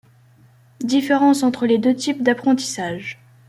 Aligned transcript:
Différence 0.83 1.43
entre 1.43 1.67
les 1.67 1.77
deux 1.77 1.93
types 1.95 2.23
d'apprentissage. 2.23 3.19